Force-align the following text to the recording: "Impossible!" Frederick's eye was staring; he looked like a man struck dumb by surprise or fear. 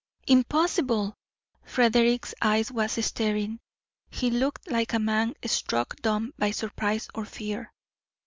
"Impossible!" 0.25 1.15
Frederick's 1.63 2.33
eye 2.41 2.65
was 2.71 2.93
staring; 3.05 3.59
he 4.09 4.31
looked 4.31 4.67
like 4.71 4.93
a 4.93 4.97
man 4.99 5.35
struck 5.45 5.95
dumb 5.97 6.33
by 6.39 6.49
surprise 6.49 7.07
or 7.13 7.23
fear. 7.23 7.71